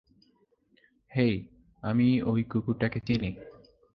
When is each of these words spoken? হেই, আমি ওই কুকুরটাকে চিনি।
হেই, 1.11 1.35
আমি 1.83 2.07
ওই 2.21 2.41
কুকুরটাকে 2.43 2.99
চিনি। 2.99 3.29